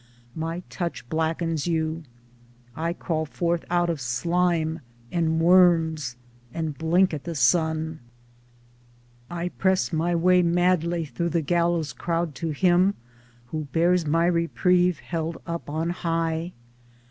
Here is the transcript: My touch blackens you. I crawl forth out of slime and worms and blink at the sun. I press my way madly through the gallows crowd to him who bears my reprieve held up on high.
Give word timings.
My 0.33 0.63
touch 0.67 1.07
blackens 1.09 1.67
you. 1.67 2.01
I 2.75 2.91
crawl 2.91 3.27
forth 3.27 3.63
out 3.69 3.87
of 3.87 4.01
slime 4.01 4.79
and 5.11 5.39
worms 5.39 6.15
and 6.51 6.75
blink 6.75 7.13
at 7.13 7.23
the 7.23 7.35
sun. 7.35 7.99
I 9.29 9.49
press 9.49 9.93
my 9.93 10.15
way 10.15 10.41
madly 10.41 11.05
through 11.05 11.29
the 11.29 11.43
gallows 11.43 11.93
crowd 11.93 12.33
to 12.41 12.49
him 12.49 12.95
who 13.49 13.65
bears 13.65 14.03
my 14.07 14.25
reprieve 14.25 14.97
held 14.97 15.37
up 15.45 15.69
on 15.69 15.91
high. 15.91 16.53